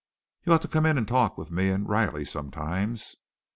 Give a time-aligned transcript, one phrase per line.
[0.43, 3.17] "You ought to come in and talk with me and Riley sometimes."